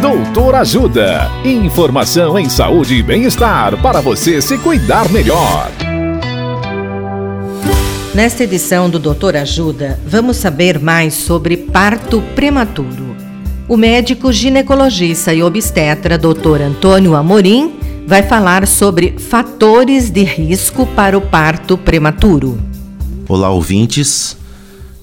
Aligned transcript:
Doutor 0.00 0.54
Ajuda. 0.56 1.30
Informação 1.42 2.38
em 2.38 2.50
saúde 2.50 2.96
e 2.96 3.02
bem-estar 3.02 3.80
para 3.80 4.00
você 4.02 4.42
se 4.42 4.58
cuidar 4.58 5.10
melhor. 5.10 5.70
Nesta 8.14 8.44
edição 8.44 8.90
do 8.90 8.98
Doutor 8.98 9.36
Ajuda, 9.36 9.98
vamos 10.06 10.36
saber 10.36 10.78
mais 10.78 11.14
sobre 11.14 11.56
parto 11.56 12.22
prematuro. 12.34 13.16
O 13.66 13.76
médico 13.76 14.30
ginecologista 14.30 15.32
e 15.32 15.42
obstetra 15.42 16.18
Dr. 16.18 16.60
Antônio 16.62 17.14
Amorim 17.14 17.76
vai 18.06 18.22
falar 18.22 18.66
sobre 18.66 19.18
fatores 19.18 20.10
de 20.10 20.22
risco 20.22 20.86
para 20.88 21.16
o 21.16 21.22
parto 21.22 21.78
prematuro. 21.78 22.58
Olá, 23.26 23.50
ouvintes. 23.50 24.36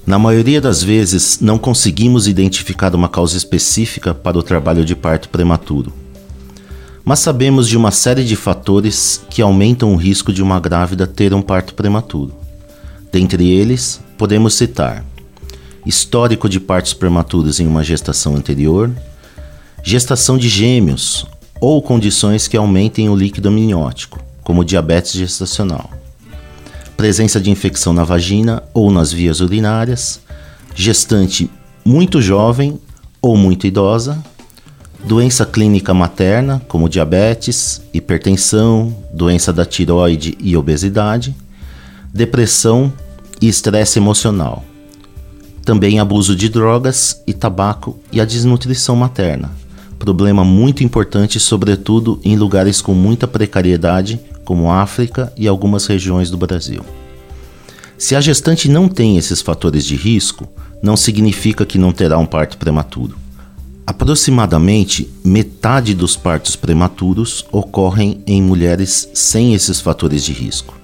Na 0.05 0.19
maioria 0.19 0.59
das 0.59 0.83
vezes, 0.83 1.39
não 1.39 1.57
conseguimos 1.57 2.27
identificar 2.27 2.93
uma 2.93 3.07
causa 3.07 3.37
específica 3.37 4.13
para 4.13 4.37
o 4.37 4.43
trabalho 4.43 4.83
de 4.83 4.95
parto 4.95 5.29
prematuro. 5.29 5.93
Mas 7.05 7.19
sabemos 7.19 7.69
de 7.69 7.77
uma 7.77 7.89
série 7.89 8.25
de 8.25 8.35
fatores 8.35 9.21
que 9.29 9.41
aumentam 9.41 9.93
o 9.93 9.97
risco 9.97 10.33
de 10.33 10.43
uma 10.43 10.59
grávida 10.59 11.07
ter 11.07 11.33
um 11.33 11.41
parto 11.41 11.73
prematuro. 11.73 12.33
Dentre 13.11 13.49
eles, 13.49 14.01
podemos 14.17 14.55
citar 14.55 15.05
histórico 15.85 16.47
de 16.49 16.59
partos 16.59 16.93
prematuros 16.93 17.59
em 17.59 17.67
uma 17.67 17.83
gestação 17.83 18.35
anterior, 18.35 18.91
gestação 19.83 20.37
de 20.37 20.47
gêmeos 20.47 21.25
ou 21.59 21.81
condições 21.81 22.47
que 22.47 22.57
aumentem 22.57 23.09
o 23.09 23.15
líquido 23.15 23.49
amniótico, 23.49 24.19
como 24.43 24.65
diabetes 24.65 25.13
gestacional, 25.13 25.89
presença 26.97 27.39
de 27.39 27.49
infecção 27.49 27.93
na 27.93 28.03
vagina 28.03 28.63
ou 28.73 28.91
nas 28.91 29.11
vias 29.11 29.39
urinárias, 29.39 30.21
gestante 30.75 31.49
muito 31.83 32.21
jovem 32.21 32.79
ou 33.21 33.35
muito 33.35 33.67
idosa, 33.67 34.23
doença 35.03 35.45
clínica 35.45 35.93
materna, 35.93 36.61
como 36.67 36.89
diabetes, 36.89 37.81
hipertensão, 37.93 38.95
doença 39.13 39.51
da 39.51 39.65
tiroide 39.65 40.37
e 40.39 40.55
obesidade, 40.55 41.35
depressão 42.13 42.91
e 43.41 43.47
estresse 43.47 43.99
emocional. 43.99 44.63
Também 45.65 45.99
abuso 45.99 46.35
de 46.35 46.49
drogas 46.49 47.21
e 47.25 47.33
tabaco 47.33 47.99
e 48.11 48.19
a 48.19 48.25
desnutrição 48.25 48.95
materna 48.95 49.63
problema 50.03 50.43
muito 50.43 50.83
importante, 50.83 51.39
sobretudo 51.39 52.19
em 52.25 52.35
lugares 52.35 52.81
com 52.81 52.93
muita 52.93 53.25
precariedade, 53.25 54.19
como 54.43 54.71
África 54.71 55.31
e 55.37 55.47
algumas 55.47 55.85
regiões 55.85 56.29
do 56.29 56.37
Brasil. 56.37 56.83
Se 57.97 58.15
a 58.15 58.21
gestante 58.21 58.69
não 58.69 58.87
tem 58.87 59.17
esses 59.17 59.41
fatores 59.41 59.85
de 59.85 59.95
risco, 59.95 60.47
não 60.81 60.97
significa 60.97 61.65
que 61.65 61.77
não 61.77 61.91
terá 61.93 62.17
um 62.17 62.25
parto 62.25 62.57
prematuro. 62.57 63.17
Aproximadamente 63.85 65.09
metade 65.23 65.93
dos 65.93 66.15
partos 66.15 66.55
prematuros 66.55 67.45
ocorrem 67.51 68.21
em 68.25 68.41
mulheres 68.41 69.09
sem 69.13 69.53
esses 69.53 69.79
fatores 69.79 70.23
de 70.23 70.33
risco. 70.33 70.77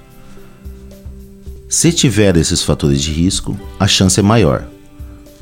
Se 1.68 1.92
tiver 1.92 2.36
esses 2.36 2.64
fatores 2.64 3.02
de 3.02 3.12
risco, 3.12 3.58
a 3.80 3.88
chance 3.88 4.20
é 4.20 4.24
maior. 4.24 4.66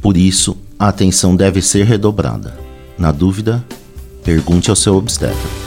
Por 0.01 0.17
isso, 0.17 0.57
a 0.77 0.89
atenção 0.89 1.35
deve 1.35 1.61
ser 1.61 1.85
redobrada. 1.85 2.57
Na 2.97 3.11
dúvida, 3.11 3.63
pergunte 4.23 4.69
ao 4.69 4.75
seu 4.75 4.95
obstetra. 4.95 5.66